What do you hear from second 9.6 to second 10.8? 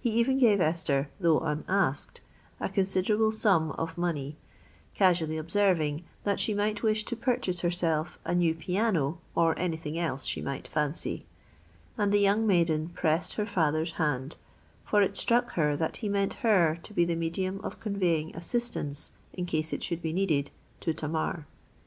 thing else she might